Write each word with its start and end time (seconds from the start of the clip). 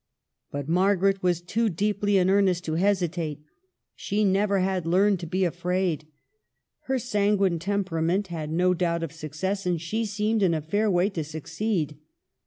But 0.49 0.67
Margaret 0.67 1.21
was 1.21 1.41
too 1.43 1.69
deeply 1.69 2.17
in 2.17 2.27
earnest 2.27 2.65
to 2.65 2.71
hesi 2.71 3.11
tate; 3.11 3.43
she 3.93 4.25
never 4.25 4.57
had 4.57 4.87
learned 4.87 5.19
to 5.19 5.27
be 5.27 5.45
afraid. 5.45 6.07
Her 6.85 6.97
sanguine 6.97 7.59
temperament 7.59 8.25
had 8.29 8.49
no 8.51 8.73
doubt 8.73 9.03
of 9.03 9.11
suc 9.13 9.35
cess, 9.35 9.67
and 9.67 9.79
she 9.79 10.05
seemed 10.07 10.41
in 10.41 10.55
a 10.55 10.61
fair 10.63 10.89
way 10.89 11.11
to 11.11 11.23
succeed. 11.23 11.99